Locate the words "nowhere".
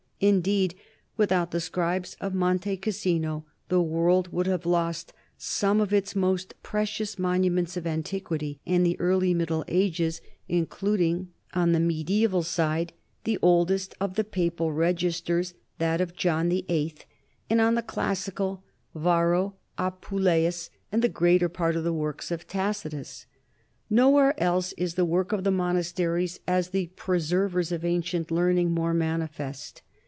23.89-24.39